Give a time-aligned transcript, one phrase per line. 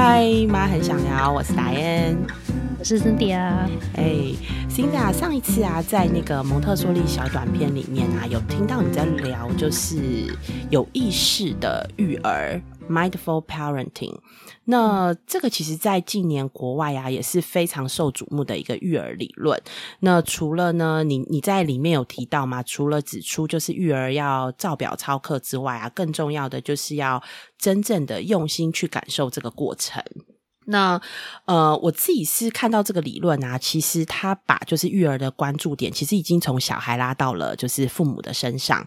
[0.00, 2.16] 嗨，妈很想聊，我是达恩，
[2.78, 3.68] 我是 Cindy 啊。
[3.96, 4.32] 哎
[4.70, 9.96] ，Cindy 啊，上一次啊，在那个蒙特梭利小短片里面啊，有听到你在聊，就是
[10.70, 14.14] 有意识的育儿 （mindful parenting）。
[14.70, 19.58] 那这个其实，在近年国外啊，也是非常受瞩目的一个育儿理论。
[20.00, 22.62] 那除了呢，你你在里面有提到吗？
[22.62, 27.22] 除了指出就是育儿要照表操课之外啊，更重要的就是要
[27.56, 30.04] 真正的用心去感受这个过程。
[30.66, 31.00] 那
[31.46, 38.86] 呃，我自己是看到这个理论啊，其实他把就是育儿的关注点，其实已经从小孩拉到了就是父母的身上。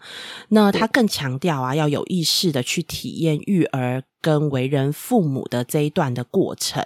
[0.50, 4.04] 那他更强调啊，要有意识的去体验育儿。
[4.22, 6.84] 跟为人父母的这一段的过程，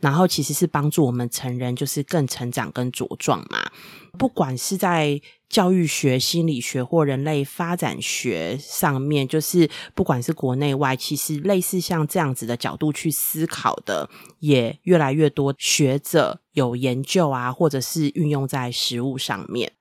[0.00, 3.70] 然后其实是帮助我们成人就是更成长跟茁壮嘛。
[4.18, 19.72] 不管是在教育学、心理学或人类发展学上面，就是不管是国内外，其实类似像这样子的角度去思考的，也越来越多学者有研究啊，或者是运用在实物上面。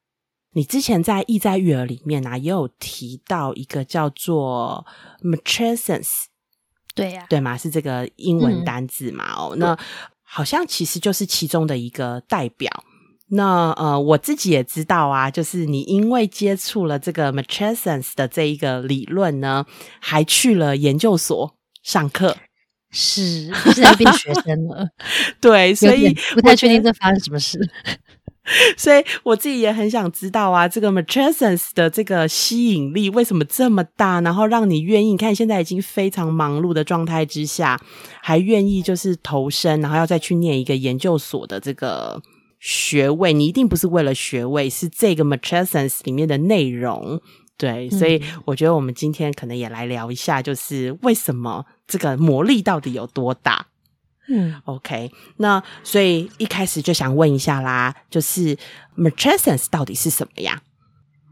[0.52, 4.86] 你之前在意在育儿里面啊，也有提到一个叫做
[5.22, 6.26] matrescence。
[6.96, 9.32] 对呀，对嘛，是这个英文单字嘛？
[9.36, 9.78] 哦，那
[10.24, 12.72] 好像其实就是其中的一个代表。
[13.28, 19.66] 那呃，我自己也知道啊，就是你因为接触了这个 Matrescence 的这一个理论呢，
[20.00, 22.38] 还去了研究所上课，
[22.92, 24.88] 是现在变学生了。
[25.42, 27.60] 对，所以不太确定这发生什么事。
[28.78, 34.22] 所以我自己也很想知道啊，这个 matrescence 的这个吸引力为什么这么大？
[34.22, 37.80] 然后让你愿意，你看现在已经非常忙碌的状态之下，
[38.22, 42.22] 还愿意就是投身，然后要再去念一个研究所的这个
[42.60, 43.34] 学位。
[43.34, 47.20] 你一定不是为了学位，是这个 matrescence 里面的内容。
[47.58, 53.66] 对，所以我觉得我们今天可能也来聊一下，就是为什么这个魔力到底有多大。
[54.28, 58.58] 嗯，OK，那所以一开始就想问一下啦，就是
[58.98, 60.62] matrescence 到底是什么呀？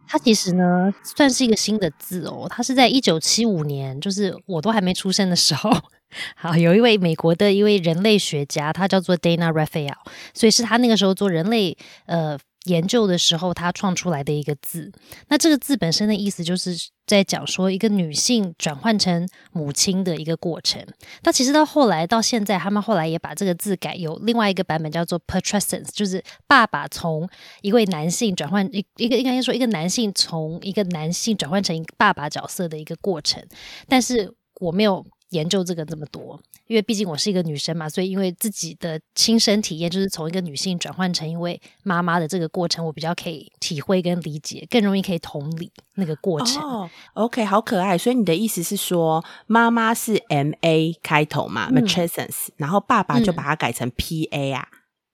[0.08, 5.72] 它其实呢算是一个新的字哦，它是在一九七五年，就是我都还没出生的时候，
[6.36, 9.96] 好有一位美国的一位人类学家，他叫做 Dana Raphael，
[10.34, 12.38] 所以是他那个时候做人类呃。
[12.66, 14.91] 研究的时候，他创出来的一个字，
[15.28, 16.75] 那这个字本身的意思就是
[17.06, 20.81] 在讲说一个女性转换成母亲的一个过程。
[21.23, 27.28] 那其实到后来到现在，他们后来也把这个字改，有另外一个版本叫做 patrescence，就是爸爸从
[27.62, 33.44] 一位男性转换一一个应该说一个男性从一个男性转换成一个爸爸角色的一个过程。
[33.88, 36.40] 但是我没有研究这个这么多。
[36.68, 46.64] 因为毕竟我是一个女生嘛，所以因为自己的亲身体验，就是从一个女性转换成一位妈妈的这个过程，我比较可以体会跟理解，更容易可以同理那个过程。
[46.64, 47.98] 哦，OK，好可爱。
[47.98, 54.68] 所以你的意思是说，妈妈是 M A 开头嘛，matrescence，然后爸爸就把它改成 P A 啊？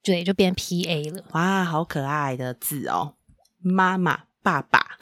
[0.03, 1.23] 对，就变 P A 了。
[1.31, 3.15] 哇，好可爱的字哦，
[3.59, 4.97] 妈妈、爸爸。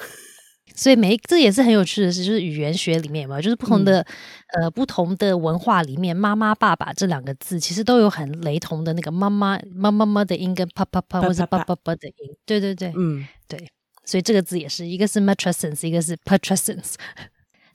[0.78, 4.06] 所以每这也是很有趣的事，就是语言学里面嘛，就是不同的
[4.54, 13.28] 呃不同的文化里面，妈妈爸爸这两个字其实都有很雷同的那个妈妈妈妈妈的音跟啪啪啪或者爸爸爸的音，对对对，嗯。
[13.48, 13.58] 对，
[14.04, 16.96] 所以这个字也是一个是 matrescence，一个是 patrescence。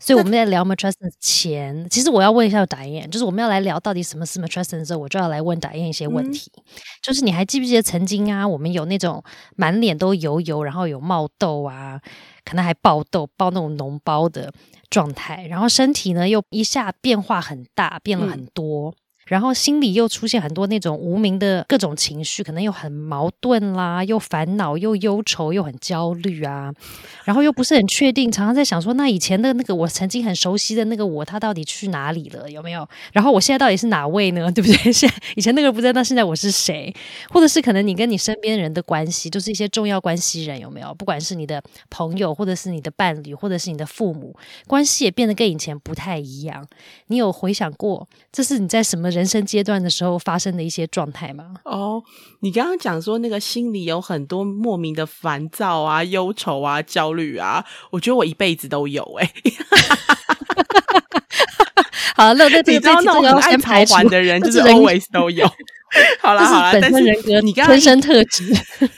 [0.04, 6.50] 所以我们在聊 matrescence 前，其实我要问一下打燕，就是我们要来聊到底什么是 matrescence 时候，我就要来问打燕一些问题。
[7.00, 9.22] 就是你还记不记得曾经啊，我们有那种
[9.54, 12.00] 满脸都油油，然后有冒痘啊，
[12.44, 14.52] 可能还爆痘、爆那种脓包的
[14.90, 18.92] 状态，然后身体呢又一下变化很大，变了很多。
[19.32, 26.70] 然后心里又出现很多那种无名的各种情绪，可能又很矛盾啦，又烦恼，又忧愁，又很焦虑啊。
[27.24, 32.50] 然后又不是很确定，常常在想说，那以前的那个我曾经很熟悉的那个我，他到底去哪里了？
[32.50, 32.86] 有没有？
[33.14, 34.52] 然后我现在到底是哪位呢？
[34.52, 34.92] 对不对？
[34.92, 36.94] 现在以前那个不在，那现在我是谁？
[37.30, 40.92] 或者是可能你跟你身边人的关系，就是一些重要关系人有没有？
[40.92, 46.66] 不管是你的朋友，或者是你的伴侣，或者是你的父母，关系也变得跟以前不太一样。
[47.06, 49.12] 你有回想过，这是你在什么？
[49.12, 51.54] 人生阶段的时候发生的一些状态吗？
[51.64, 52.02] 哦，
[52.40, 59.32] 你刚刚讲说那个心里有很多莫名的烦躁啊、忧愁啊、焦虑啊，我觉得我一辈子都有哎。
[62.14, 65.46] 好，那那这个这个要先排除的人，就是 always 都有。
[66.20, 68.54] 好了好了，但是人格你刚天生特质，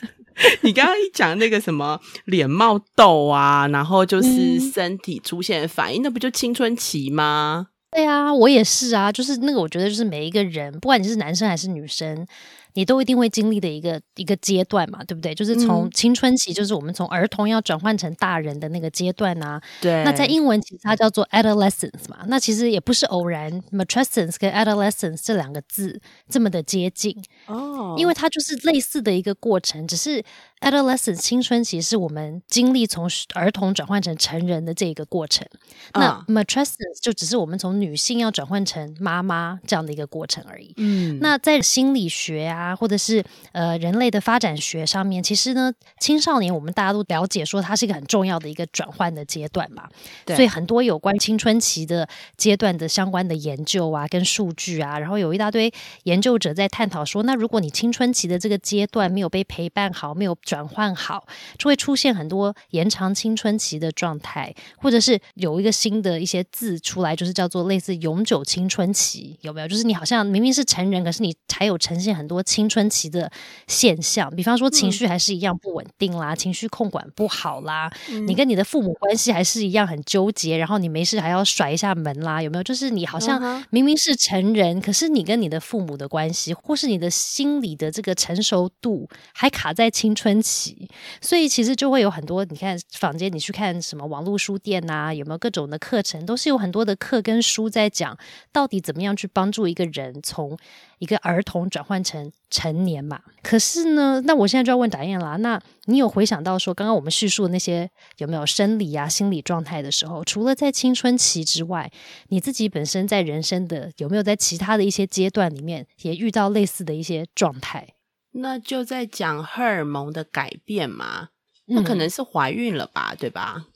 [0.62, 7.68] 你刚刚一讲那个什么脸冒痘啊，然后就是身体出现反应，那不就青春期吗？
[7.94, 12.26] 对啊，我也是啊，就是那个，我觉得就是每一个人，不管你是男生还是女生，
[12.72, 15.32] 你都一定会经历的一个一个阶段嘛，对不对？
[15.32, 19.62] 就是从青春期，就是我们从儿童要转换成大人的那个阶段啊。
[19.80, 20.02] 对。
[20.02, 27.16] 那在英文其实它叫做 adolescence 嘛，那其实也不是偶然，matrescence 跟 adolescence 这两个字这么的接近
[27.46, 30.24] 哦，因为它就是类似的一个过程，只是。
[30.60, 35.46] Adolescence 青春期是我们经历从儿童转换成成人的这个过程，
[35.92, 40.72] 那 Matrescence 就只是我们从女性要转换成妈妈这样的一个过程而已。
[40.78, 43.22] 嗯，那在心理学啊，或者是
[43.52, 45.70] 呃人类的发展学上面，其实呢，
[46.00, 49.86] 青少年我们大家都了解说它是一个很重要的一个转换的阶段嘛。
[50.28, 52.08] 所以很多有关青春期的
[52.38, 55.70] 阶段的相关的研究啊，跟数据啊，然后有一大堆
[56.04, 61.26] 研究者在探讨说，那如果你青春期的这个阶段没有被陪伴好，没有转换好，
[61.58, 69.68] 就会出现很多延长青春期的状态，或者是有一个新的一些字出来，就是叫做类似永久青春期，有没有？
[69.68, 73.30] 就是你好像明明是成人，可是你还有呈现很多青春期的
[73.66, 77.90] 现象，比方说情绪还是一样不稳定啦，情绪控管不好啦，
[78.26, 82.62] 你跟你的父母关系还是一样很纠结，然后你没事还要甩一下门啦，有没有？
[82.62, 90.33] 就是你好像明明是成人，可是你跟你的父母的关系，或是你的心理的这个成熟度还卡在青春。
[90.40, 90.88] 起，
[91.20, 98.16] 所以其实就会有很多，你看坊间，你去看什么网络书店啊，有没有各种的课程，都是有很多的课跟书在讲，
[98.52, 100.56] 到底怎么样去帮助一个人从
[100.98, 103.20] 一个儿童转换成成年嘛？
[103.42, 111.90] 可是呢，那我现在就要问达燕啦，那你有回想到说，刚刚我们叙述的那些有没有生理啊、心理状态的时候，除了在青春期之外，
[112.28, 117.86] 你自己本身在人生的有没有在其他的一些阶段里面，也遇到类似的一些状态？
[118.36, 121.28] 那就在讲荷尔蒙的改变嘛，
[121.66, 123.66] 那可能是怀孕了吧，对吧？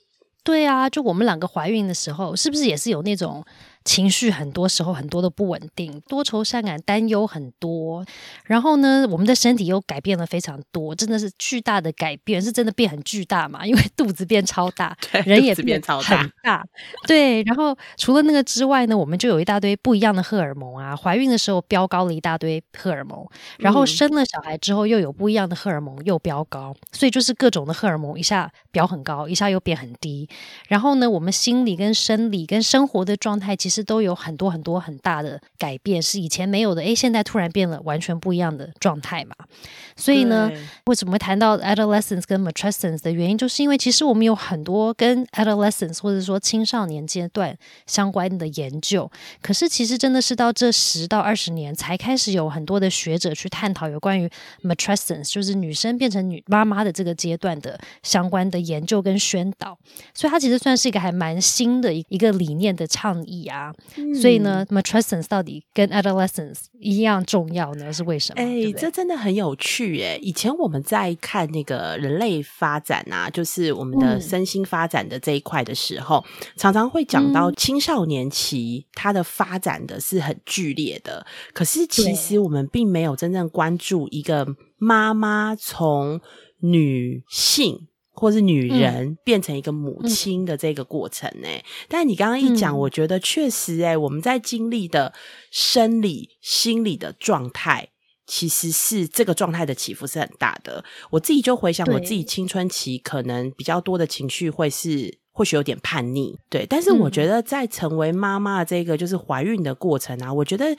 [0.43, 3.44] 对啊，就我们两个怀孕的时候，是不是也是有那种？
[3.88, 8.05] 情绪很多时候很多的不稳定，多愁善感，担忧很多。
[8.44, 13.64] 然后呢，我们的身体又改变了非常多，真的是巨大的改变，是真的变很巨大嘛？
[13.64, 14.94] 因为肚子变超大，
[15.25, 16.62] 人也变超大。
[17.06, 20.94] 对，然后除了那个之外呢，我们就有一大堆不一样的荷尔蒙啊。
[20.94, 23.26] 怀孕的时候飙高了一大堆荷尔蒙，
[23.56, 30.29] 然后生了小孩之后又有不一样的荷尔蒙又飙高，所以就是各种的荷尔蒙一下飙很高，一下又变很低。
[30.69, 33.77] 然后呢，我们心理跟生理跟生活的状态其实。
[33.82, 36.82] 都有很多很多很大的改变，是以前没有的。
[36.82, 39.34] 诶，现在突然变了，完全不一样的状态嘛。
[39.96, 40.50] 所以呢，
[40.86, 49.10] 为什么会谈到 adolescence 跟 matrescence 的原因，就是因为其实我们有很多跟 adolescence 或者说青少年阶段相关的研究。
[49.42, 54.30] 可是其实真的是到这十到二十年，才开始有很多的学者去探讨有关于
[54.62, 59.76] matrescence，就是女生变成女妈妈的这个阶段的相关的研究跟宣导。
[60.14, 63.68] 所以它其实算是一个还蛮新的一一个理念的倡议啊。
[64.20, 67.93] 所以呢，matrescence 到底跟 adolescence 一样重要呢？
[67.93, 68.43] 是为什么？
[68.43, 70.19] 哎，这真的很有趣哎！
[70.23, 76.25] 以前我们在看那个人类发展啊，就是我们的身心发展的这一块的时候，
[76.56, 81.26] 常常会讲到青少年期，它的发展的是很剧烈的。
[81.53, 86.21] 可是其实我们并没有真正关注一个妈妈从
[86.61, 87.88] 女性。
[88.19, 91.49] 或是女人变成一个母亲的这个过程呢？
[91.88, 95.15] 但你刚刚一讲，我觉得确实哎，我们在经历的
[95.53, 97.91] 生理、心理的状态，
[98.26, 100.85] 其实是这个状态的起伏是很大的。
[101.11, 106.67] 我自己就回想我自己青春期，可能比较多的情绪会是或许有点叛逆，对。
[106.67, 110.76] 但是我觉得在成为妈妈这个就是怀孕的过程啊，我觉得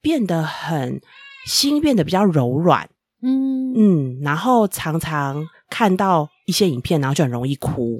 [0.00, 1.00] 变得很
[1.46, 2.90] 心变得比较柔软，
[3.22, 3.72] 嗯。
[3.72, 6.28] 嗯，然后常常看到。
[6.46, 7.96] 一些影片，然后就很容易哭。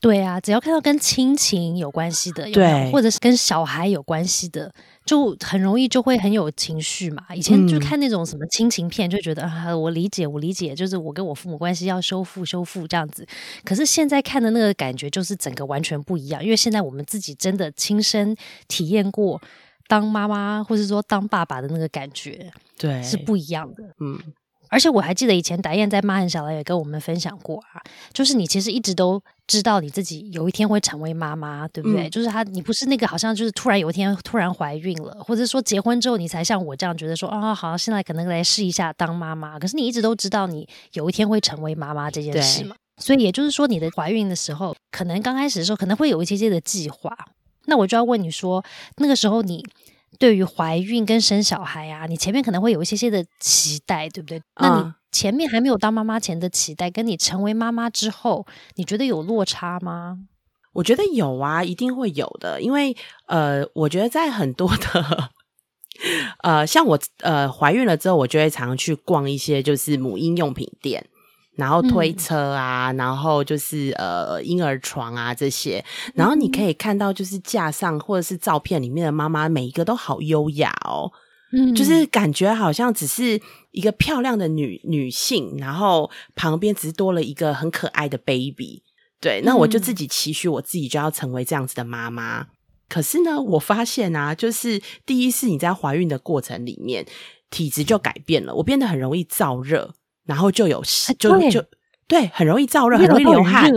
[0.00, 4.72] 对啊，只要看到跟亲情有关系的，对，或者是跟小孩有关系的，
[5.04, 7.22] 就很容易就会很有情绪嘛。
[7.34, 13.26] 以前就看那种什么亲情片，就觉得啊，我理解，我理解，就是我跟我父母关系要修复、修复这样子。
[13.62, 18.34] 可是现在看的那个感觉，就是整个完全不一样，因为现在我们自己真的亲身
[18.68, 19.38] 体验过
[19.86, 23.84] 当妈妈，或者说当爸爸的那个感觉，对，是不一样的。
[24.00, 24.18] 嗯。
[24.72, 27.76] 而且我还记得以前达燕在《妈很小》也跟我们分享过啊，
[28.14, 32.08] 就是你其实一直都知道你自己有一天会成为妈妈，对不对？
[32.08, 39.58] 就是她，你不是那个好像就是突然有一天突然怀孕了，或者说结婚之后你才像我这样觉得说啊，好，现在可能来试一下当妈妈。
[39.58, 42.74] 可是你一直都知道你有一天会成为妈妈这件事嘛？
[42.96, 47.14] 所以也就是说，你的怀孕的时候，可能刚开始的时候可能会有一些些的计划。
[47.66, 48.64] 那我就要问你说，
[48.96, 49.62] 那个时候你。
[50.18, 54.40] 对于怀孕跟生小孩啊，你前面可能会有一些些的期待，对不对？
[54.60, 60.18] 那你前面还没有当妈妈前的期待，跟你成为妈妈之后，你觉得有落差吗？
[60.74, 65.30] 我觉得有啊，一定会有的，因为呃，我觉得在很多的
[66.42, 71.06] 呃，像我呃怀孕了之后，我就会常常去逛一些就是母婴用品店。
[71.54, 81.12] 然后推车啊，然后就是呃婴儿床啊这些，然后你可以看到就是架上或者是照片里面的妈妈，每一个都好优雅哦，
[81.52, 83.40] 嗯，就是感觉好像只是
[83.70, 88.82] 一个漂亮的女女性，然后旁边只是多了一个很可爱的 baby，
[89.20, 92.46] 对，那我就自己期许我自己就要成为这样子的妈妈。
[92.88, 97.06] 可是呢，我发现啊，就是第一是你在怀孕的过程里面，
[97.50, 99.94] 体质就改变了，我变得很容易燥热。
[100.24, 100.82] 然后就有
[101.18, 101.64] 就就
[102.06, 103.72] 对，很容易燥热，很容易流汗，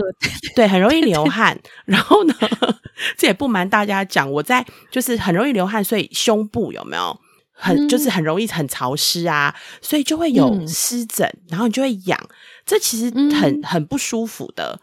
[0.54, 1.58] 对，很容易流汗。
[1.86, 2.34] 然后呢，
[3.16, 7.18] 这也不瞒大家讲，我在就是很容易流汗，所以胸部有没有
[7.52, 12.28] 很就是很容易很潮湿啊，所以就会有湿疹，然后你就会痒，
[12.66, 14.78] 这其实很很不舒服的，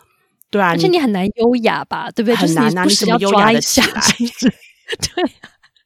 [0.50, 2.36] 对啊，而且你很难优雅吧，对不对？
[2.36, 4.02] 很难啊，你怎么优雅的起来？
[5.16, 5.32] 对。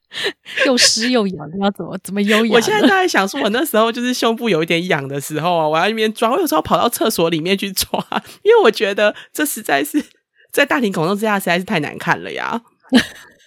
[0.66, 2.54] 又湿又痒，你要怎么怎么优雅？
[2.56, 8.00] 我现在在想说，我那时候就是胸部有一点痒的时候啊，我要一边抓，我有时候跑到厕所里面去抓，
[8.44, 10.04] 因为我觉得这实在是
[10.52, 12.62] 在大庭广众之下实在是太难看了呀，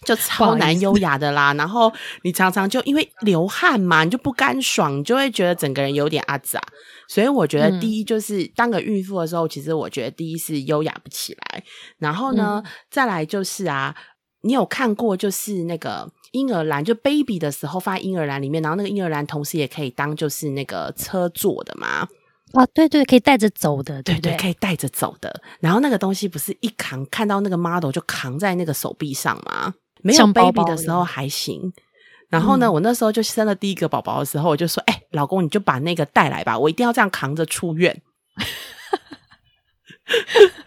[0.06, 1.54] 就超难优雅的啦。
[1.54, 1.90] 然后
[2.22, 6.60] 你常常就因为流汗嘛，你就不干爽，你就会觉得整个人有点阿杂。
[7.08, 11.64] 所以我觉得第一就是当个孕妇的时候，其实我觉得第一是优雅不起来，
[11.98, 13.96] 然后呢，再来就是啊，
[14.42, 16.12] 你有看过就是那个。
[16.32, 22.08] 婴儿篮就 baby 的时候放在婴儿篮里面，然后那个婴儿篮同时也可以当就是那个车座的嘛。
[22.52, 25.40] 啊，对对，可以带着走的，对对，可以带着走的。
[25.60, 29.74] 然后那个东西不是一扛，看到那个 model 就扛在那个手臂上吗？
[30.02, 31.72] 没有 baby 的时候还行。
[32.28, 37.96] 然后呢，我那时候就生了第一个宝宝的时候，我就说：“哎，老公，你就把那个带来吧，我一定要这样扛着出院。”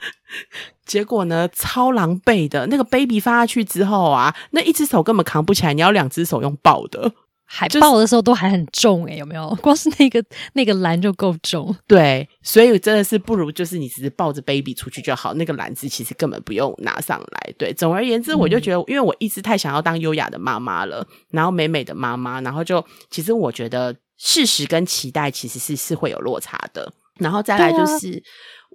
[0.93, 2.67] 结果呢，超狼狈的。
[2.67, 7.11] 那个 baby 放下去之后啊，那一只手根本扛不起来，你要两只手用抱的，
[7.45, 9.49] 还抱的时候都还很重诶，有没有？
[9.63, 10.23] 光是那个
[10.53, 11.75] 那个篮就够重。
[11.87, 17.53] 对，所以真的是不如就是你只是抱着 baby 出去就好，那个篮子其实根本不用拿上来。
[17.57, 26.93] 对，总而言之，我就觉得，因为我一直太想要当优雅的妈妈了，然后美美的妈妈，然后就其实我觉得事实跟期待其实是是会有落差的。
[27.19, 28.23] 然后再来就是。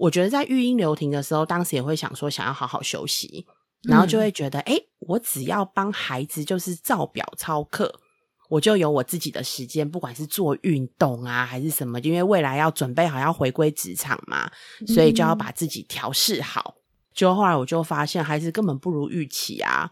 [0.00, 3.44] 我觉得在育婴留停的时候，当时也会想说想要好好休息，
[3.82, 7.92] 然后就会觉得，哎，我只要帮孩子就是照表操课，
[8.48, 14.48] 我就有我自己的时间，不管是做运动啊还是什么，因为未来要准备好要回归职场嘛，
[14.86, 16.76] 所以就要把自己调试好。
[17.12, 19.90] 就后来我就发现，孩子根本不如预期啊！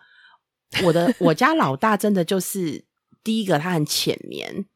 [0.84, 2.84] 我的我家老大真的就是
[3.24, 4.66] 第一个，他很浅眠。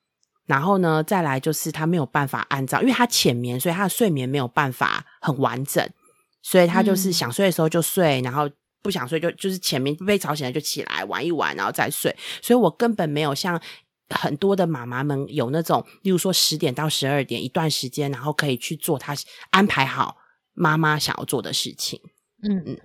[0.51, 5.89] 然后呢，再来就是他没有办法按照，因为他浅眠，所以他的睡眠没有办法很完整，
[6.43, 8.51] 所以他就是想睡的时候就睡，然后
[8.83, 12.13] 不想睡就就是前面被吵醒了就起来玩一玩，然后再睡。
[12.43, 13.63] 所以我根本没有像
[14.09, 19.15] 很多的妈妈们有那种，例如说十点到十二点一段时间，然后可以去做他
[19.51, 20.17] 安排好
[20.53, 22.01] 妈妈想要做的事情。
[22.43, 22.81] 嗯嗯。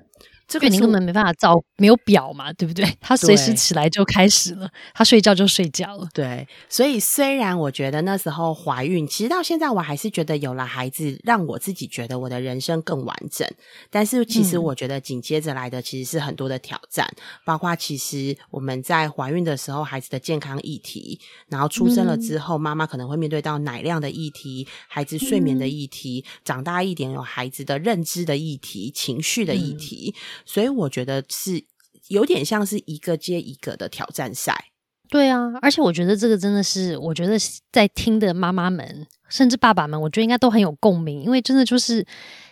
[0.47, 2.85] 这个你根本没办法照，没有表嘛，对不对？
[3.01, 6.07] 他随时起来就开始了，他睡觉就睡觉了。
[6.13, 13.47] 对，所以虽然我觉得那时候怀孕，其实到现在我还是觉得有了孩子，让我自己觉得我的人生更完整。
[13.89, 17.07] 但是其实我觉得紧接着来的其实是很多的挑战，
[17.43, 30.13] 包括其实我们在怀孕的时候孩子的健康议题，然后出生了之后妈妈可能会面对到奶量的议题、孩子睡眠的议题，长大一点有孩子的认知的议题、情绪的议题。
[30.45, 31.63] 所以我觉得是
[32.07, 34.71] 有点像是一个接一个的挑战赛。
[35.09, 37.37] 对啊，而且我觉得这个真的是，我觉得
[37.71, 42.05] 在听的妈妈们，甚至爸爸们，我觉得应该都很有共鸣，因为真的就是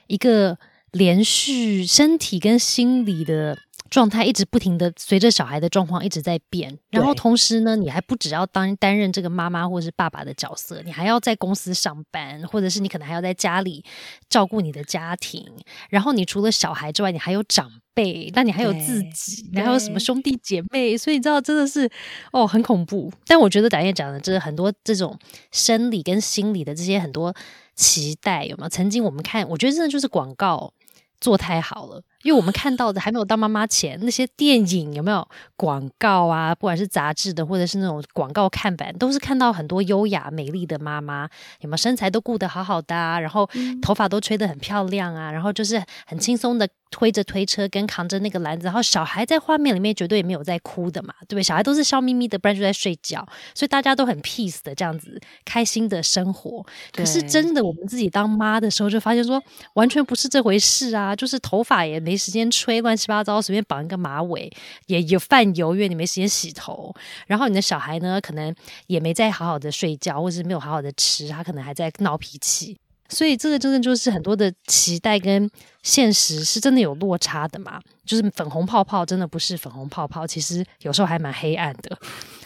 [0.07, 0.57] 一个
[0.91, 3.57] 连续身体跟心理的。
[3.93, 13.85] 状态一直不停的随着小孩的状况一直在变，然后同时呢，你还不只要当担任这个妈妈或者是爸爸的角色，你还要在公司上班，或者是你可能还要在家里
[14.27, 15.45] 照顾你的家庭。
[15.91, 21.87] 然后你除了小孩之外，你还有长辈，那你还有自己，你还有什么兄弟姐妹，所以你知道真的是
[22.31, 23.13] 哦很恐怖。
[23.27, 25.15] 但我觉得导演讲的这很多这种
[25.51, 27.31] 生理跟心理的这些很多
[27.75, 28.69] 期待有没有？
[28.69, 30.73] 曾经我们看，我觉得真的就是广告
[31.21, 32.01] 做太好了。
[32.23, 36.55] 因为我们看到的还没有当妈妈前那些电影有没有广告啊？
[36.55, 43.19] 不管是杂志的或者是那种广告看板，都是看到很多优雅美丽的妈妈，有没有身材都顾得好好的啊？
[43.19, 43.47] 然后
[43.81, 45.31] 头发都吹得很漂亮啊？
[45.31, 51.43] 然后就是很轻松的推着推车跟扛着那个篮子，然后小孩在画面里面绝对也没有在哭的嘛，对不对？
[51.43, 56.65] 小孩都是笑眯眯的，不然就在睡觉，所以大家都很 peace 的这样子开心的生活。
[56.93, 61.13] 可是真的我们自己当妈的时候，就发现说完全不是这回事啊！
[61.13, 62.12] 就是头发也没。
[62.13, 64.51] 没时间吹，乱七八糟，随便绑一个马尾，
[64.85, 66.93] 也有饭油，因为你没时间洗头。
[67.25, 68.53] 然后你的小孩呢，可能
[68.85, 72.77] 也没在好好的睡觉，或者是没有好好的吃，他可能还在闹脾气。
[73.09, 75.49] 所以这个真的就是很多的期待跟
[75.81, 77.81] 现实是真的有落差的嘛？
[78.05, 81.97] 就是粉红泡泡真的不是粉红泡泡，其实有时候还蛮黑暗的。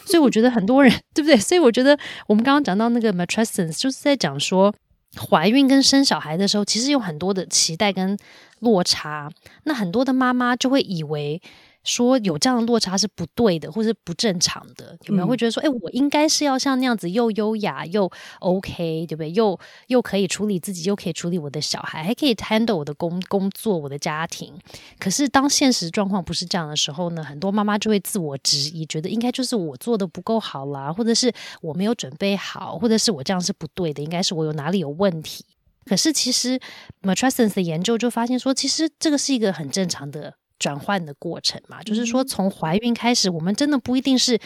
[0.06, 1.36] 所以我觉得很多人 对不对？
[1.36, 4.74] 所以我觉得我们刚刚讲到那个 matrescence，就是在讲说
[5.18, 8.16] 怀孕跟生小孩的时候，其实有很多的期待跟
[8.60, 9.30] 落差。
[9.64, 11.40] 那很多的妈妈就会以为。
[11.84, 19.30] 说有这样的落差是不对的，或是不正常的，有没有会觉得说，哎，我应该是要像那样子又优雅又 OK，对不对？
[19.32, 24.52] 又又可以处理自己，又可以处理我的小孩，还可以 handle 我的工工作、我的家庭。
[24.98, 31.32] 可是当现实状况不是这样的时候呢，很多妈妈就会自我质疑，觉得应该就是我做的不够好啦，或者是
[31.62, 35.44] 我没有准备好，或者是我这样是不对的，应该是我有哪里有问题。
[35.86, 36.60] 可是其实
[37.02, 40.34] Matrescence 的研究就发现说，其实这个是一个很正常的。
[40.58, 44.38] 转换的过程嘛，就是说从怀孕开始，我们真的不一定是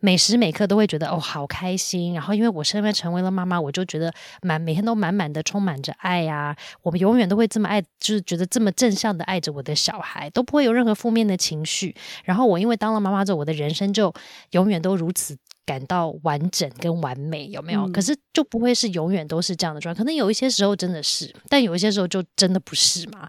[0.00, 2.14] 每时每刻都会觉得哦好开心。
[2.14, 4.12] 然后因为我身边成为了妈妈，我就觉得
[4.42, 6.56] 满每天都满满的充满着爱呀。
[6.82, 11.94] 我们永远都会这么爱，就是觉得这么正向的爱着我的小孩，都不会有任何负面的情绪。
[12.24, 14.12] 然后我因为当了妈妈之后，我的人生就
[14.52, 15.36] 永远都如此
[15.66, 17.86] 感到完整跟完美，有没有？
[17.92, 19.98] 可是就不会是永远都是这样的状态。
[19.98, 23.28] 可能有一些时候真的是，但有一些时候就真的不是嘛。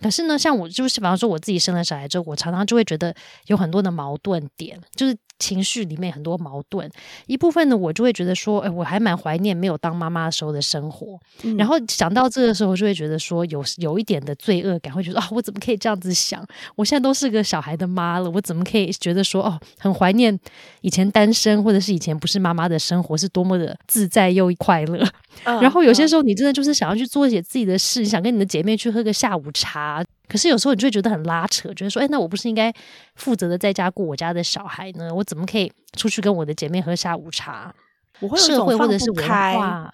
[0.00, 3.14] 可是呢，像我就是，比方说我自己生了小孩之后，我常常就会觉得
[3.46, 5.16] 有很多的矛盾点，就是。
[5.40, 6.86] 情绪里面很多矛盾，
[7.26, 11.18] 一部分呢，我就会觉得说，哎，我还蛮怀念没有当妈妈的时候的生活。
[11.56, 16.46] 然后想到这个时候，就会觉得说，有有一点的罪恶感，会觉得啊，我怎么可以这样子想？
[16.76, 20.38] 我现在都是个小孩的妈了，我怎么可以觉得说，哦，很怀念
[20.82, 25.02] 以前单身或者是以前不是妈妈的生活，是多么的自在又快乐。
[25.46, 29.89] 然后有些时候，你真的就是想要去做一些自己的事，想跟你的姐妹去喝个下午茶。
[30.28, 32.72] 可是有时候你就会觉得很拉扯，觉得说，哎，那我不是应该
[33.16, 35.12] 负责的在家顾我家的小孩呢？
[35.14, 37.74] 我怎么可以出去跟我的姐妹喝下午茶？
[38.36, 39.90] 社会或者是文化，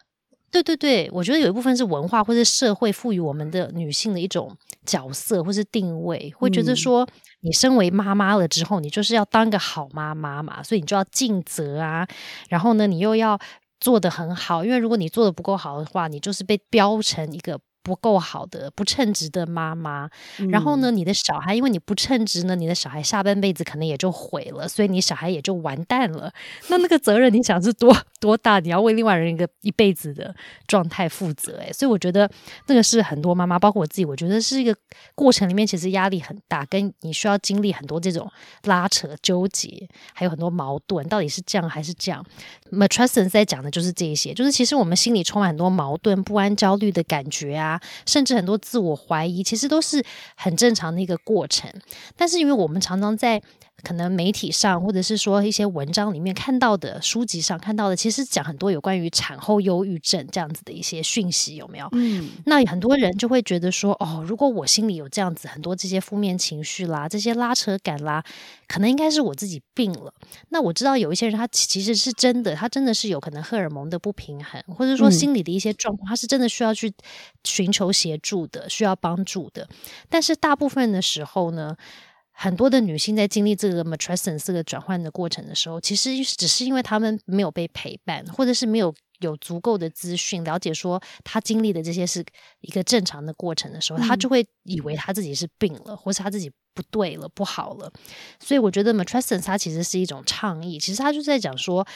[0.50, 7.06] 对对对，我觉得有一部分是文化或者社会赋予我们的女性的一种角色或是定位，会觉得说，
[7.42, 12.06] 你身为妈妈了之后，你就是要当个好妈妈嘛，所以你就要尽责啊，
[12.48, 13.38] 然后呢，你又要
[13.78, 17.60] 做的很好，因为如果你做的不够好的话，你就是被标成一个。
[17.86, 20.10] 不够好的、不称职的妈妈，
[20.50, 26.32] 然后呢，你的小孩因为你不称职呢，你的小孩下半辈子可能也就毁了，所以你小孩也就完蛋了。
[26.68, 28.58] 那那个责任，你想是多 多大？
[28.58, 30.34] 你要为另外人一个一辈子的
[30.66, 32.28] 状态负责，诶，所以我觉得
[32.66, 34.76] 那个是很多妈妈，包括我自己，我觉得是一个
[35.14, 38.28] 过程里面其实压力很大，跟你需要经历很多这种
[38.64, 42.24] 拉扯、纠结，还有很多矛盾，到底是这样还是这样
[42.72, 47.80] Matresson 在讲的就是这些，就是其实我们心里充满很多矛盾、不安、焦虑的感觉啊。
[48.06, 50.04] 甚至很多自我怀疑，其实都是
[50.36, 51.70] 很正常的一个过程。
[52.16, 53.42] 但是，因为我们常常在
[53.82, 61.88] 可能媒体上，或者是说一些文章里面看到的、书籍上看到的，其实讲很多有关于产后忧郁症这样子的一些讯息，有没有？
[61.92, 68.24] 嗯，那很多人就会觉得说，哦，如果我心里有这样子很多这些负面情绪啦，这些拉扯感啦。
[68.68, 70.12] 可能应该是我自己病了。
[70.48, 76.92] 那我知道有一些人，他其实是真的，他真的是有可能荷尔蒙的不平衡，或者说心理的一些状况，他是真的需要去
[77.44, 79.68] 寻求协助的，需要帮助的。
[80.08, 81.76] 但是大部分的时候呢，
[82.36, 88.94] 很多的女性在经历这个 matrescence 这个转换的过程的时候，其实只是因为他们没有被陪伴，或者是没有。
[89.20, 92.22] 有足够的资讯了解说她经历的这些是
[92.60, 97.90] 一个正常的过程的时候，她就会以为她自己是病了，或是她自己不对了、不好了。
[98.38, 101.88] 所以我觉得 matrescence 它其实是一种倡议，其实它就在讲说。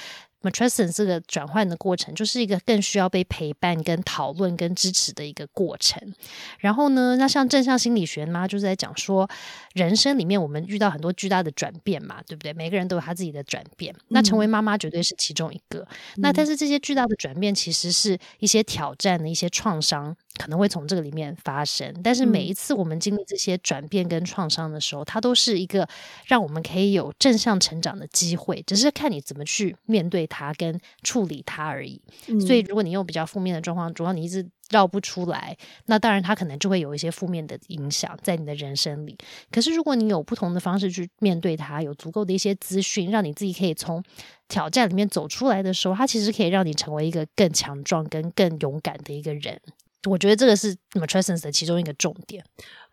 [0.42, 6.14] Matrescence 这个转换的过程，就是一个更需要被陪伴、跟讨论、跟支持的一个过程。
[6.59, 9.29] 然后呢，那像正向心理学嘛，就是在讲说，
[9.74, 12.53] 人生里面我们遇到很多巨大的转变嘛，对不对？
[12.53, 13.94] 每个人都有他自己的转变。
[14.09, 15.87] 那成为妈妈绝对是其中一个。
[16.16, 20.16] 那但是这些巨大的转变，其实是一些挑战的一些创伤。
[20.38, 25.87] 可能会从这个里面发生，但是每一次我们经历这些转变跟创伤的时候，它都是一个
[26.24, 32.01] 让我们可以有正向成长的机会，只是看你怎么去面对它跟处理它而已。
[32.47, 35.55] 所以，如果你用比较负面的状况，主要你一直绕不出来，
[35.87, 39.19] 那当然它可能就会有一些负面的影响在你的人生里。
[39.51, 44.03] 可是，如果你有不同的方式去面对它，有足够的一些资讯，让你自己可以从
[44.49, 49.61] 挑战里面走出来的时候，它其实可以让你成为一个更强壮跟更勇敢的一个人。
[50.09, 52.43] 我觉得这个是 Matressence 的其中一个重点。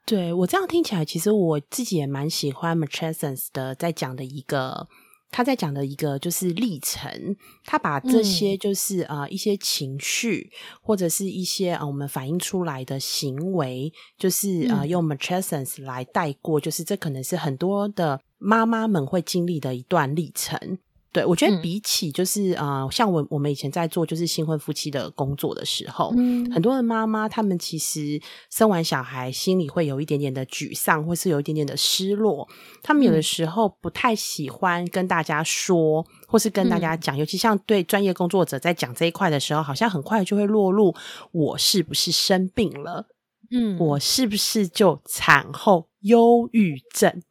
[0.05, 4.87] 对我这样听起来，其实我自己也蛮喜欢 Matressence 的，在讲的一个
[5.29, 7.35] 他在讲的一个就是历程，
[7.65, 20.79] 他把这些就是啊一些情绪或者是一些啊我们反映出来的行为，就是啊用 matrescence 来带过，就是这可能是很多的妈妈们会经历的一段历程。
[21.11, 26.09] 对，我觉得比起就是呃，像我我们以前在做就是新婚夫妻的工作的时候，
[26.51, 32.47] 很多的妈妈她们其实生完小孩心里会有一点点的沮丧，或是有一点点的失落。
[32.83, 40.93] 他们有的时候不太喜欢跟大家说，或是跟大家讲，尤其像对专业工作者在讲这一块的时候，好像很快就会落入
[41.31, 43.07] 我是不是生病了？
[43.49, 47.23] 嗯，我是不是就产后忧郁症？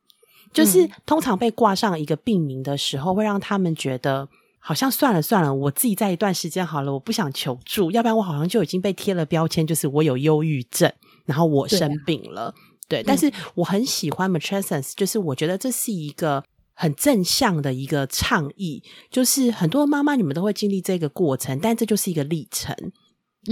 [0.56, 4.26] 就是通常被挂上一个病名的时候，会让他们觉得
[4.58, 10.90] 好像算了算了，我自己在一段时间好了，我不想求助，要不然我好像就已经被贴了标签，就是我有忧郁症，
[11.26, 12.54] 然后我生病了。
[12.88, 16.42] 对，但是我很喜欢 matrescence，就是我觉得这是一个
[16.72, 22.74] 很正向的一个倡议，就是很多妈妈你们都会经历这个过程，但这就是一个历程。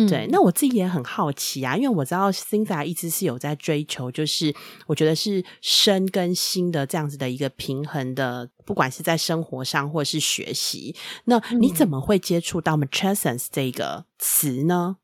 [0.09, 4.54] 对，那我自己也很好奇啊，因为我知道 Cynthia 一直是有在追求，就是
[4.87, 14.96] 我觉得是身跟心的这样子的一个平衡的，不管是在生活上或是学习，那你怎么会接触到 m a t r e s s e n s 这个词呢？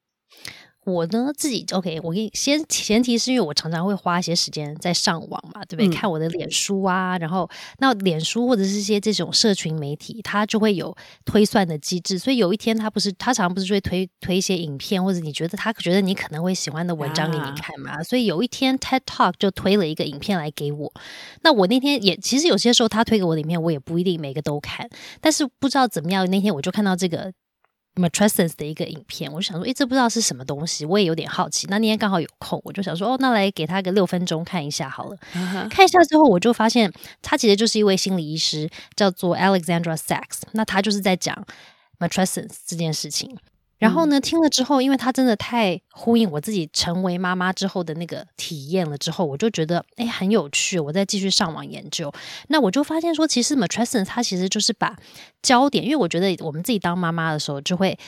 [0.87, 5.89] 我呢自己 OK，我给你先前提是因为我常常会花一些时间在上网嘛，对不对？
[5.89, 18.03] 看我的脸书啊，然后那脸书或者是一些这种社群媒体，它就会有推算的机制，所以有一天它不是它常常不是会推推一些影片，或者你觉得他觉得你可能会喜欢的文章给你看嘛？
[18.03, 20.93] 所以有一天 TED Talk 就推了一个影片来给我，
[21.43, 24.89] 那我那天也其实有些时候他推给我的影片，我也不一定每个都看，
[25.21, 27.33] 但是不知道怎么样，那天我就看到这个。
[28.01, 31.67] Matrescence 的一个影片，我就想说，诶，这不知道是什么东西，我也有点好奇。
[31.69, 35.17] 那那天刚好有空，我就想说，哦，那来给他个六分钟看一下好了。
[35.69, 40.41] 看一下之后，我就发现他其实就是一位心理医师，叫做 Alexandra Sachs。
[40.53, 41.47] 那他就是在讲
[41.99, 43.37] Matressence 这件事情。
[43.81, 52.13] 然后呢，听了之后，因为他真的太呼应我自己成为妈妈之后的那个体验了，之后我就觉得哎很有趣，我再继续上网研究。
[52.47, 54.97] 那我就发现说，其实 matrescence 它其实就是把
[55.43, 57.99] 焦点，因为我觉得我们自己当妈妈的时候就会。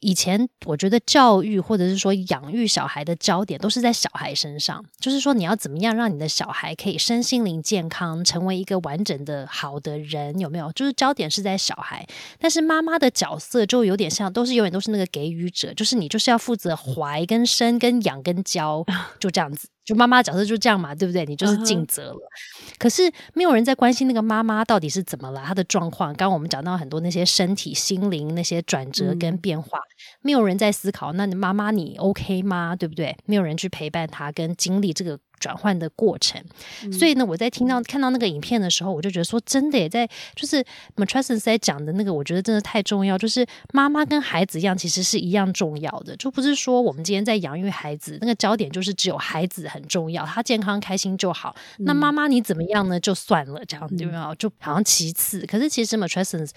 [0.00, 10.70] 以前我觉得教育或者是说养育小孩的焦点都是在小孩身上，就是说你要怎么样让你的小孩可以身心灵健康，成为一个完整的好的人，有没有？
[10.72, 12.06] 就是焦点是在小孩，
[12.38, 18.84] 但是妈妈的角色就有点像，都是永远都是那个给予者，就是你就是要负责怀跟生跟养跟教，
[19.18, 19.68] 就这样子。
[19.88, 21.24] 就妈妈角色就这样嘛，对不对？
[21.24, 22.18] 你就是尽责了。
[22.78, 26.08] 可是没有人在关心那个妈妈到底是怎么了，她的状况。
[26.08, 29.78] 刚刚我们讲到很多那些身体、心灵那些转折跟变化，
[30.20, 31.14] 没有人在思考。
[31.14, 32.76] 那你妈妈你 OK 吗？
[32.76, 33.16] 对不对？
[33.24, 35.18] 没有人去陪伴她跟经历这个。
[35.38, 36.42] 转换的过程，
[36.92, 40.64] 所以呢，我在听到看到那个影片的时候，我就觉得说，真的也在就是
[40.96, 43.16] Matressence 在讲的那个，我觉得真的太重要。
[43.16, 51.54] 就是妈妈跟孩子一样，其实是一样重要的，就不是说我们今天在养育孩子，那个焦点就是只有孩子很重要，他健康开心就好。
[51.78, 52.98] 那妈妈你怎么样呢？
[53.00, 54.34] 就算了，这样对有？
[54.34, 55.44] 就好像其次。
[55.46, 56.50] 可是其实 Matrescence。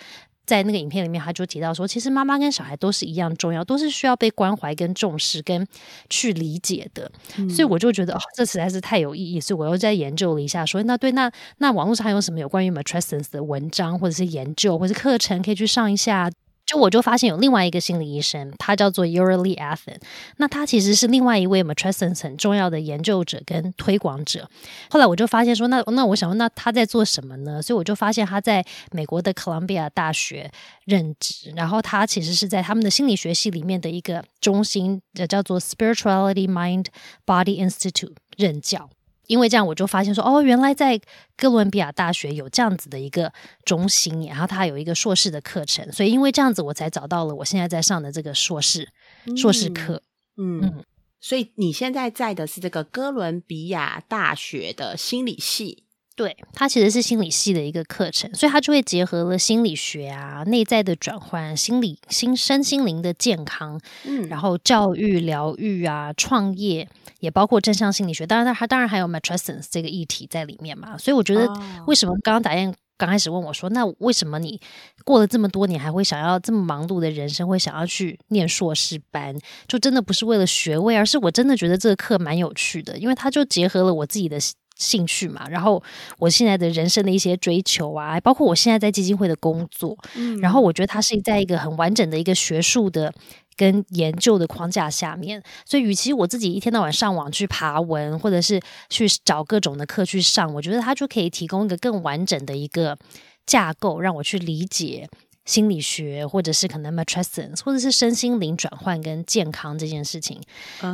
[0.45, 5.65] 在那个影片里面，他就提到说，其实妈妈跟小孩都是一样重要，都是需要被关怀、跟重视、跟
[6.09, 7.09] 去理解的。
[7.49, 9.39] 所以我就觉得，哦，这实在是太有意义。
[9.39, 16.29] 所以我又在研究了一下，说那对，那那网络上还有什么有关于 matrescence 的文章，或者是研究，或者是课程可以去上一下。
[16.71, 19.97] 就我就发现有另外一个心理医生，他叫做 Urali Athen，
[20.37, 24.49] 那他其实是另外一位 matrescence 很重要的研究者跟推广者。
[24.89, 27.61] 后来我就发现说，那那我想问，那他在做什么呢？
[27.61, 30.49] 所以我就发现他在美国的哥伦比亚大学
[30.85, 36.85] 任职，然后他其实是在他们的心理学系里面的一个中心，叫做 Spirituality Mind
[37.25, 38.89] Body Institute 任教。
[39.27, 40.99] 因为这样，我就发现说，哦，原来在
[41.37, 43.31] 哥伦比亚大学有这样子的一个
[43.63, 48.89] 中心，然后它有一个硕士的课程，所以因为这样子，我才找到了我现在在上的这个硕士
[49.37, 50.01] 硕士课。
[50.37, 50.83] 嗯，
[51.19, 55.85] 所以你现在在的是这个哥伦比亚大学的心理系。
[56.13, 66.87] 对，它其实是心理系的一个课程，所以它就会结合了心理学啊、内在的转换、心理、心身心灵的健康，嗯，然后教育、疗愈啊、创业，
[67.21, 68.27] 也包括正向心理学。
[68.27, 70.97] 当然，它当然还有 matrescence 这个议题在里面嘛。
[70.97, 71.51] 所以我觉得，
[71.87, 74.59] 为什么刚刚打燕刚开始问我说，那为什么你
[75.05, 79.35] 过了这么多年，还会想要这么忙碌的人生，会想要去念硕士班？
[79.67, 84.37] 就真的不是为了学位，而是我真的觉得这个课蛮有趣的，因为它就结合了我自己的。
[84.81, 85.81] 兴趣嘛，然后
[86.17, 93.13] 我现在的人生的一些追求啊，包括我现在在基金会的工作，嗯，然后我觉得它是在一个很完整的一个学术的
[93.55, 102.97] 跟研究的框架下面，所以与其我自己一天到晚上网去爬文，或者是去找各种的课去上，我觉得它就可以提供一个更完整的一个
[103.45, 105.07] 架构，让我去理解。
[105.45, 110.39] 心理学，或者是可能 matressence，或者是身心灵转换跟健康这件事情。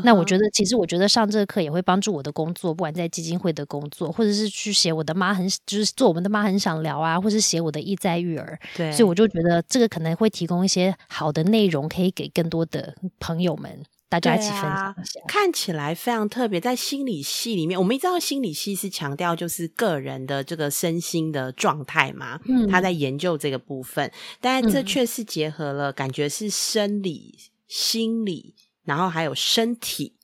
[0.03, 8.57] 那我觉得，其实我觉得上这个课也会帮助我的工作，不管在基金会的工作，或者是去写我的妈很就是做我们的妈很想聊啊，或是写我的意在育儿。
[8.75, 13.83] 对，所以我就觉得这个可能会提供一些好的内容，可以给更多的朋友们。
[14.09, 16.61] 大家一起分享一下，看起来非常特别。
[16.61, 30.15] 在心理系里面，我们知道心理系是强调就是个人的这个身心的状态嘛，嗯，他在研究这个部分，但这却是结合了感觉是生理、心理，然后还有身体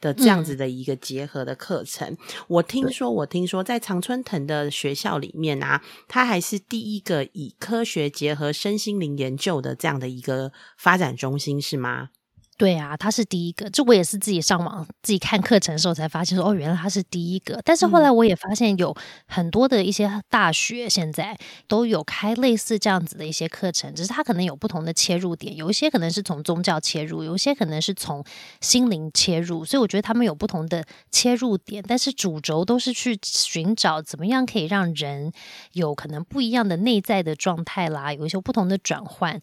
[0.00, 2.16] 的这样子的一个结合的课程。
[2.46, 12.10] 我听说，我听说在常春藤的学校里面啊，他还是第一个以科学结合身心灵研究的这样的一个发展中心，是吗？
[12.56, 13.68] 对啊，他是第一个。
[13.70, 17.60] 这我也是自己上网自己看课程的时候才发现，说哦，原来他是第一个。
[17.64, 18.94] 但是后来我也发现，有
[19.26, 21.36] 很多的一些大学现在
[21.66, 28.24] 都有开类似这样子的一些课程，只是他可能有不同的切入点，有一些可能是从宗教切入，有一些可能是从
[28.60, 29.64] 心灵切入。
[29.64, 35.32] 所以我觉得他们有不同的切入点，但是主轴都是去寻找怎么样可以让人
[35.72, 39.40] 有可能不一样的内在的状态啦，有一些不同的转换。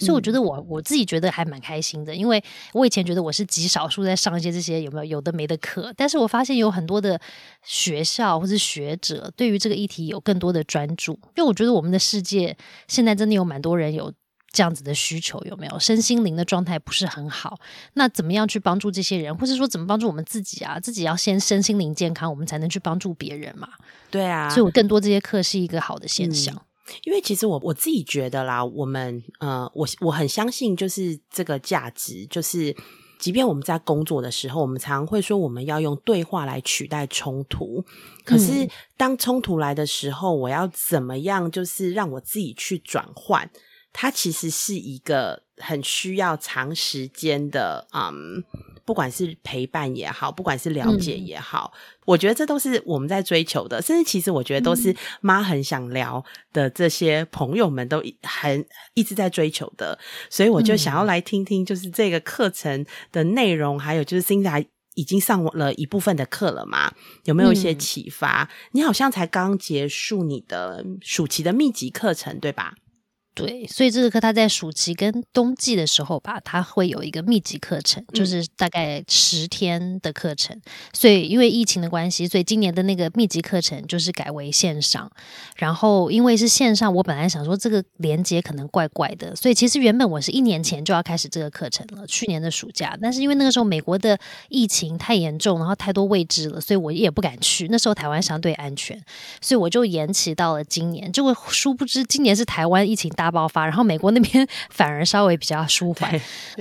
[0.00, 7.20] 所以我觉得我我自己觉得还蛮开心的，因为我以前觉得我是极少数在上一些这些有没有有的没的课，但是我发现有很多的
[7.62, 12.56] 学校或是学者对于这个议题有更多的专注，因为我觉得我们的世界
[12.88, 14.12] 现在真的有蛮多人有
[14.52, 17.60] 这样子的需求，有没有身心灵的状态不是很好？
[17.94, 20.80] 那怎么样去帮助这些人，或者说怎么帮助我们自己啊？
[20.80, 23.68] 自己要先身心灵健康，我们才能去帮助别人嘛？
[24.10, 26.60] 对啊，所以我更多这些课是一个好的现象。
[27.04, 32.74] 因为其实我我自己觉得啦，我们呃，我我很相信，就是这个价值，就是
[33.18, 37.84] 即便我们在工作的时候，我们常常会说我们要用对话来取代冲突。
[38.24, 43.50] 可是当冲突来的时候，我要怎么样，就是让我自己去转换？
[43.92, 48.44] 它其实是一个很需要长时间的，嗯。
[48.84, 51.72] 不管是陪伴也好，不管是了解也好，
[52.04, 53.80] 我觉得这都是我们在追求的。
[53.80, 58.64] 甚至其实我觉得都是妈很想聊的这些朋友们都很
[58.94, 59.98] 一直在追求的。
[60.28, 66.92] 所以我就想要来听听，就是这个课程的内容，还有就是现在已经上了一部分的课了嘛？
[67.24, 68.50] 有没有一些启发？
[68.72, 72.74] 你好像才刚结束你的暑期的密集课程，对吧？
[73.40, 80.60] 对，所以这个课它在暑期跟冬季的时候吧，它会有一个密集课程，就是大概十天的课程。
[80.92, 85.10] 所以因为疫情的关系，所以今年的那个密集课程就是改为线上。
[85.56, 92.98] 然后因为是线上，我本来想说这个连接可能怪怪的，所以其实原本我是一年前就要开始这个课程了，去年的暑假。
[93.00, 94.18] 但是因为那个时候美国的
[94.50, 97.68] 疫情太严重，然后太多未知了，所以我也不敢去。
[97.68, 99.02] 那时候台湾相对安全，
[99.40, 101.10] 所以我就延期到了今年。
[101.10, 103.29] 结果殊不知，今年是台湾疫情大。
[103.30, 106.20] 爆发，然后美国那边反而稍微比较舒缓，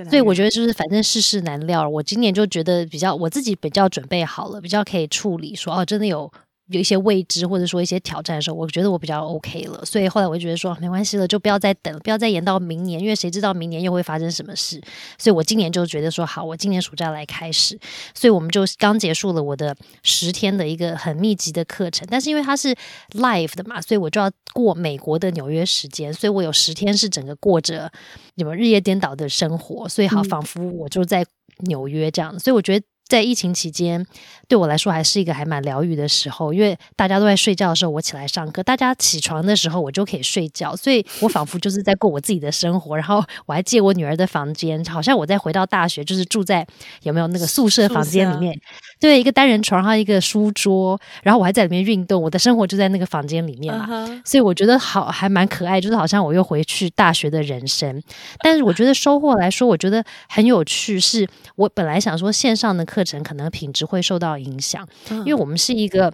[0.09, 1.87] 所以我觉得就是反正世事难料。
[1.87, 5.55] 我今年就觉得比较我自己比较准备好了，比较可以处理。
[5.55, 6.31] 说哦，真的有。
[6.69, 14.79] 有一些未知或者说一些挑战的时候，我觉得我比较 OK 了，所以后来我就觉得说没关系了，就不要再等，不要再延到明年，因为谁知道明年又会发生什么事？
[15.17, 17.79] 所以我今年就觉得说好，我今年暑假来开始，
[18.13, 22.75] 所以我们就刚结束了我的十天的一个很密集的课程，但是因为它是
[23.13, 27.91] live 的嘛，所以我就要过美国的纽约时间，所以我有十天是整个过着
[28.35, 31.25] 你们日夜颠倒的生活，所以好仿佛我就在
[31.61, 32.85] 纽约这样，所以我觉得。
[33.09, 34.05] 在疫情期间，
[34.47, 42.95] 对我来说还是一个还蛮疗愈的时候，因为大家都在睡觉的时候，我起来上课；大家起床的时候，我就可以睡觉，所以我仿佛就是在过我自己的生活。
[42.95, 46.65] 然后我还借我女儿的房间，好像我在回到大学，就是住在
[47.01, 48.55] 有没有那个宿舍房间里面，
[48.99, 54.21] 对，一个单人床，然后一个书桌，然后我还在里面运动，我的生活就在那个房间里面嘛。
[54.23, 57.99] 所以我觉得好还蛮可爱，就是好像我又回去大学的人生。
[58.43, 62.98] 但是我觉得收获来说，我觉得很有趣，是我本来想说线上的课。
[62.99, 66.13] 课程可能品质会受到影响，因为我们是一个，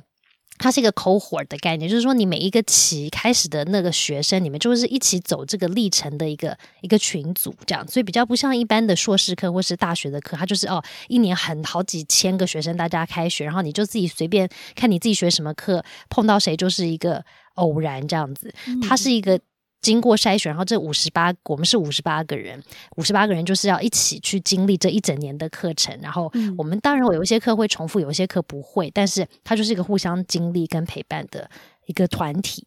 [0.60, 18.54] 它是一个 cohort 的概念，就是说你每一个期开始的那个学生，你们就是一起走这个历程的一个一个群组，这样，所以比较不像一般的硕士课或是大学的课，它就是哦，一年很好几千个学生，大家开学，然后你就自己随便看你自己学什么课，碰到谁就是一个偶然这样子，
[18.88, 19.40] 它是一个。
[19.86, 22.60] 经过筛选，然后这五十八，我们是五十八个人，
[22.98, 25.96] 五十八个人就是要一起去经历这一整年的课程。
[26.02, 31.48] 然后我们当然有一些课会重复，有一些课不会，但是它就是一个互相经历跟陪伴的
[31.86, 32.66] 一个团体。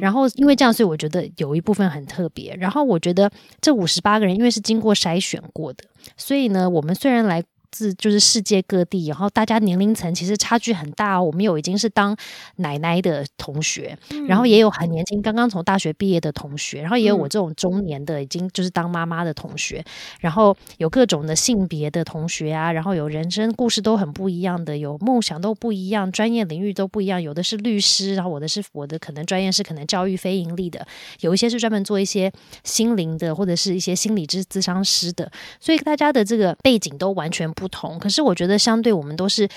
[0.00, 2.52] 然后因为这样，所以我觉得有一部分很特别。
[2.56, 5.84] 然后我觉得这五十八个人，因为是经过筛选过的，
[6.16, 11.24] 所以呢，我们虽然来自就是世界各地，然后大家年龄层其实差距很大哦。
[11.24, 12.16] 我们有已经是当
[12.56, 13.96] 奶奶的同学，
[14.28, 19.84] 然后也有很年轻刚刚从大学毕业的同学，然后也有我这种中年的已经就是当妈妈的同学，
[20.20, 30.86] 然后有各种的性别的同学啊，然后有人生故事都很不一样的，有梦想都不一样，专业领域都不一样，有的是律师，然后我的是我的可能专业是可能教育非盈利的，
[31.20, 32.32] 有一些是专门做一些
[32.64, 37.98] 心灵的或者是一些心理咨咨商师的，所以大家的这个背景都完全不不同。
[37.98, 39.48] 可是我觉得，相对我们都是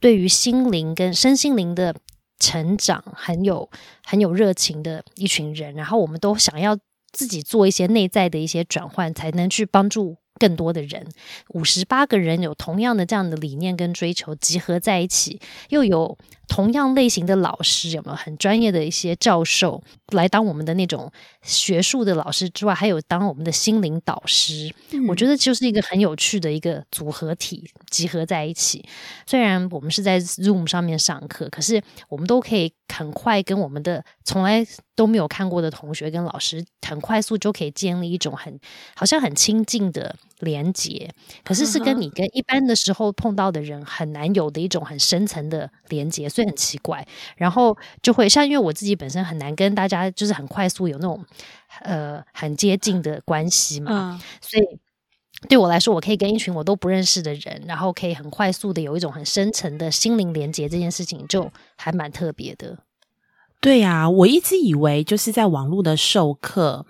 [0.00, 1.94] 对于心灵跟身心灵的
[2.38, 3.68] 成长很有
[4.02, 6.78] 很有热情的一群人，然后我们都想要
[7.12, 11.06] 自己做一些内在的一些转换，才能去帮助更多的人。
[11.50, 16.18] 五十八个人有同样的这样的理念跟追求，集合在一起，又有。
[16.48, 24.70] 同样类型的老师有没有很专业的一些教授来当我们的那种学术的老师之外，还有当我们的心灵导师？
[25.08, 28.84] 我觉得就是一个很有趣的一个组合体集合在一起。
[29.26, 34.62] 虽然我们是在 Zoom 上面上课，可是我们都可以很快跟我们的从来
[34.94, 38.58] 都没有看过的同学跟老师，很快速就可以建立一种很
[38.94, 41.10] 好像很亲近的连接。
[41.42, 46.28] 可是是跟你跟一般的时候碰到的人很难有的一种很深层的连接。
[46.28, 51.24] 所以很奇怪，然后就会像因为我自己本身很难跟大家就是很快速有那种
[51.80, 54.78] 呃很接近的关系嘛，所以
[55.48, 62.78] 对我来说，我可以跟一群我都不认识的人，然后可以很快速的有一种很深层的心灵连接，这件事情就还蛮特别的。
[63.62, 66.84] 对呀，我一直以为就是在网络的授课，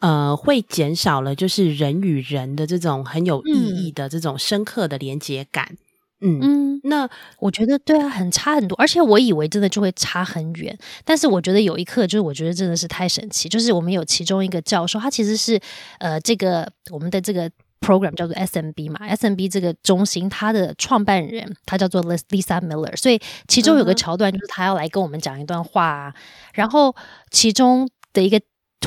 [0.00, 5.76] 呃，会减少了就是人与人的这种很有意义的这种深刻的连接感。
[6.22, 7.06] 嗯嗯，那
[7.38, 15.60] 我觉得对啊，很差很多，而且我以为真的就会差很远，但是我觉得有一课就是我觉得真的是太神奇，就是我们有其中一个教授，他其实是
[15.98, 17.50] 呃这个我们的这个
[17.80, 26.14] program 叫做 SMB 嘛，SMB 这个中心它的创办人他叫做 Lisa Miller，所以其中有个桥段就是他要来跟我们讲一段话，
[26.54, 26.94] 然后
[27.30, 28.40] 其中的一个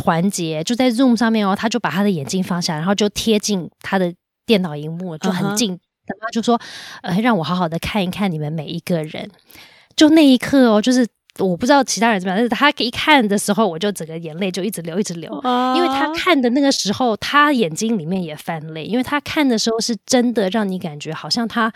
[0.04, 4.14] 环节就在 Zoom 上面哦，他就把他的眼镜放下，然后就贴近他的
[4.46, 5.80] 电脑荧幕，就很近。
[6.10, 6.60] 然后就说
[7.04, 9.30] ：“呃，让我好好的看一看你们每一个人。”
[9.96, 11.06] 就那一刻哦，就是
[11.38, 15.32] 我不知道其他人怎么样，但是他一看的时候，我就整个眼泪就一直流，一直流。
[15.76, 21.72] 因为他看的那个时候，他眼睛里面也泛泪，因为他看的时候是真的让你感觉好像他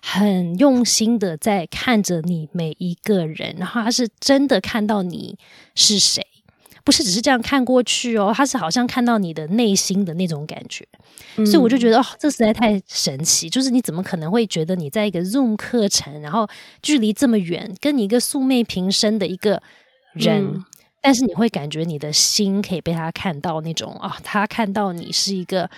[0.00, 5.36] 很用心的在看着你每一个人，然后他是真的看到你
[5.74, 6.24] 是谁。
[6.84, 10.86] 不是只是这样看过去哦，他是好像看到你的内心的那种感觉，
[11.46, 13.48] 所以我就觉得哦，这实在太神奇。
[13.48, 16.46] 就是你怎么可能会觉得你在一个 Zoom 课程，然后
[16.82, 19.62] 距离这么远，跟你一个素昧平生的一个
[20.12, 20.62] 人，
[21.00, 25.70] 但是你会感觉你的心可以被他看到那种啊，他看到你是一个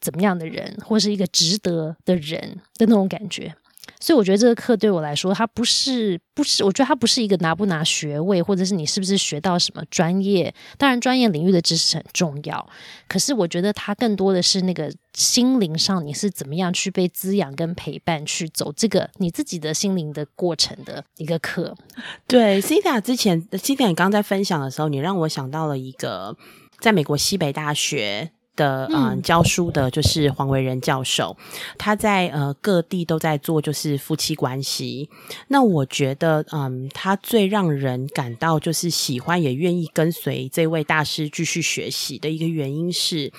[0.00, 3.54] 怎么样的人，或是一个值得的人的那种感觉。
[4.00, 10.54] 所以我觉得这个课对我来说，它不是不是，我觉得它不是一个拿不拿学位，或者是你是不是学到什么专业。
[10.76, 12.68] 当然，专业领域的知识很重要，
[13.08, 21.76] 可是我觉得它更多的是那个心灵上，你是怎么样去被滋养跟陪伴，去走这个你自己的心灵的过程的一个课。
[22.26, 26.36] 对，Cita 之前，Cita 你刚在分享的时候，你让我想到了一个
[26.80, 28.30] 在美国西北大学。
[28.58, 31.34] 的嗯，教书的就是黄维仁教授，
[31.78, 35.08] 他在呃各地都在做就是夫妻关系。
[35.46, 43.32] 那我觉得嗯，他最让人感到就是喜欢也愿意跟随这位大师继续学习的一个原因是，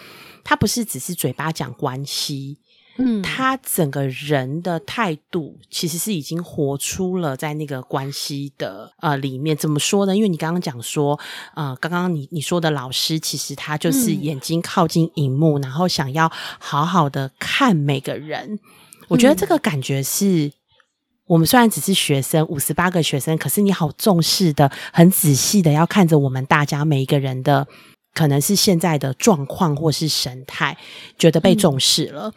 [0.44, 2.58] 他不是只是嘴巴讲关系。
[3.02, 9.56] 嗯，他整个人的态度其实是已经活出了在那个关系的呃里面。
[9.56, 10.14] 怎么说呢？
[10.16, 11.18] 因为你刚刚讲说，
[11.56, 18.60] 呃，刚刚你你说的老师，其实他就是眼睛靠近荧幕，然后想要好好的看每个人。
[19.08, 20.52] 我觉得这个感觉是
[21.26, 27.66] 我们虽然只是学生，五十八个学生，可是你好重视的，很仔细的要看着我们大家每一个人的，
[28.14, 30.78] 可能是现在的状况或是神态，
[31.18, 32.34] 觉得被重视了。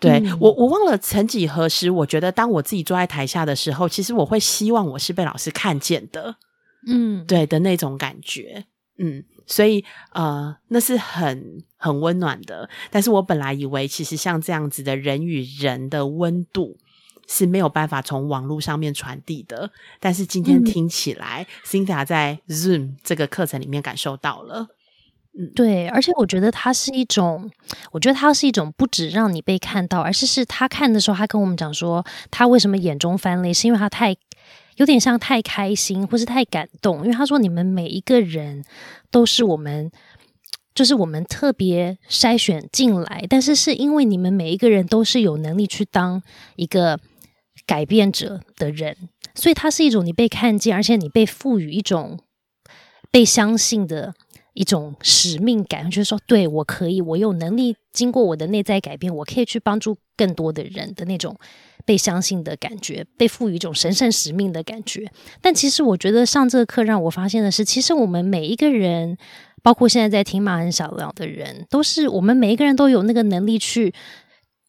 [0.00, 6.36] 对我，我忘了曾几何时，我觉得当我自己坐在台下的时候，其实我会希望我是被老师看见的，
[6.88, 8.64] 嗯，对的那种感觉，
[8.98, 12.68] 嗯，所以呃，那是很很温暖的。
[12.90, 16.76] 但是我本来以为，其实像这样子的人与人的温度
[17.28, 24.66] 是没有办法从网络上面传递的，但是今天听起来，Cinda 在 Zoom 这个课程里面感受到了。
[25.54, 27.50] 对，而且我觉得它是一种，
[27.92, 34.16] 我觉得它是一种不止让你被看到，而是是他看的时候，他跟我们讲说，他为什么眼中翻泪，是因为他太
[34.76, 38.64] 有点像太开心，或是太感动，因为他说你们每一个人
[39.10, 39.90] 都是我们。
[40.72, 46.22] 就是我们特别筛选进来，但是是因为你们每一个人都是有能力去当
[46.54, 46.98] 一个
[47.66, 48.96] 改变者的人，
[49.34, 52.20] 所以它是一种你被看见，而且你被赋予一种
[53.10, 54.14] 被相信的
[54.54, 61.36] 一种使命感，就是说，对我可以，我有能力，经过我的内在改变，我可以去帮助更多的人的那种
[61.84, 65.10] 被相信的感觉，被赋予一种神圣使命的感觉。
[65.40, 69.16] 但其实我觉得上这个课让我发现的是，其实我们每一个人。
[69.62, 73.92] 包括现在在听马恩小聊的人，都是我们每一个人都有那个能力去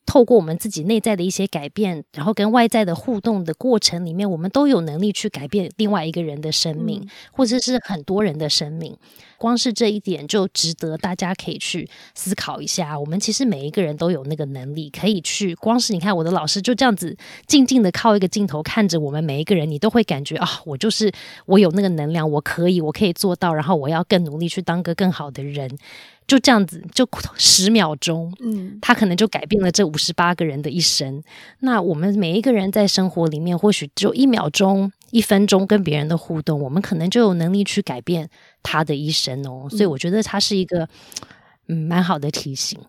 [0.06, 8.98] 透过我们自己内在的一些改变，然后跟外在的互动的过程里面，我们都有能力去改变另外一个人的生命，或者是很多人的生命。
[9.42, 12.98] 光是这一点就值得大家可以去思考一下。
[13.00, 15.56] 我们其实每一个人都有那个能力，可以去。
[15.56, 17.18] 光是你看我的老师就这样子
[17.48, 21.12] 静静的靠一个镜头看着我们每一个人，你都会感觉啊，我就是
[21.48, 23.52] 我有那个能量，我可以，我可以做到。
[23.52, 25.76] 然后我要更努力去当个更好的人。
[26.28, 31.22] 就这样子，就十秒钟，嗯，他可能就改变了这五十八个人的一生。
[31.60, 38.30] 那我们每一个人在生活里面，或许只有一秒钟、一分钟跟别人的互动，我们可能就有能力去改变
[38.64, 39.68] 他的一生哦。
[39.70, 40.88] 所以我觉得他是一个
[41.68, 42.80] 嗯蛮好的提醒。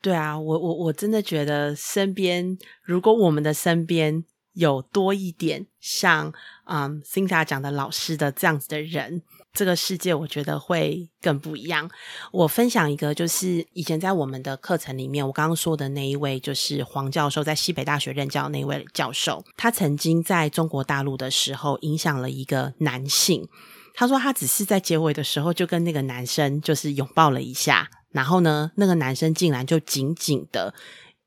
[0.00, 4.24] 对啊，我我我真的觉得身边，如果我们的身边
[4.54, 6.32] 有多一点像
[6.64, 9.22] 嗯 t a 讲的老师的这样子的人。
[9.52, 11.90] 这个世界我觉得会更不一样。
[12.32, 23.46] 我分享一个，就是以前在我们的课程里面，我刚刚说的那一位，就是黄教授在西北大学任教那位教授，他曾经在中国大陆的时候影响了一个男性。
[23.94, 30.72] 他说他只是在结尾的时候就跟那个男生就是拥抱了一下，然后呢，那个男生竟然就紧紧的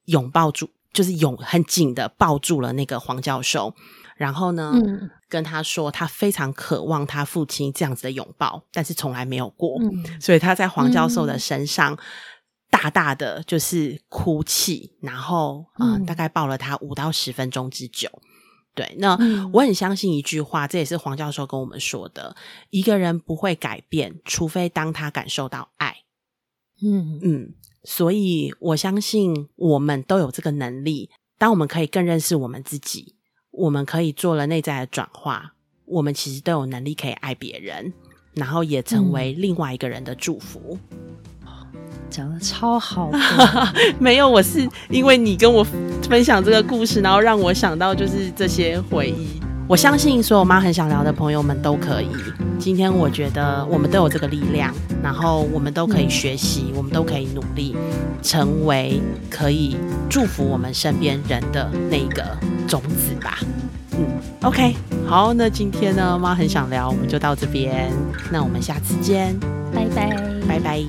[0.06, 3.76] 拥抱住，就是拥很紧的抱住了那个黄教授。
[4.18, 4.74] 然后呢，
[5.28, 9.80] 跟他说他非常渴望他父亲这样子的拥抱，但是从来没有过，
[10.20, 11.98] 所以他在黄教授的身上
[12.70, 18.10] 大大的就是哭泣，然后嗯，大概抱了他五到十分钟之久。
[18.76, 19.18] 对，那
[19.54, 22.36] 我很相信一句话，这也是黄教授跟我们说的：
[22.70, 25.96] 一个人不会改变，除非当他感受到爱。
[26.84, 27.54] 嗯嗯，
[27.86, 33.16] 所以我相信我们都有这个能力，当我们可以更认识我们自己。
[33.58, 35.54] 我们可以做了内在的转化，
[35.86, 37.94] 我们其实都有能力可以爱别人，
[38.34, 40.78] 然后也成为另外一个人的祝福。
[42.10, 43.12] 讲的超好，
[44.00, 45.66] 没有，我是因为你跟我
[46.08, 49.45] 分享这个故事，然后让我想到就是这些回忆。
[49.68, 52.10] 我相信所有妈很想聊的朋友们都可以。
[52.60, 57.76] 今天我觉得我们都有这个力量，然后我们都可以学习，我们都可以努力，
[58.22, 59.76] 成为可以
[60.08, 62.38] 祝福我们身边人的那个
[62.68, 63.40] 种子吧。
[63.94, 64.06] 嗯
[64.44, 64.76] ，OK，
[65.08, 67.92] 好，那今天呢，妈很想聊，我们就到这边，
[68.32, 69.36] 那我们下次见，
[69.74, 70.16] 拜拜，
[70.48, 70.84] 拜拜。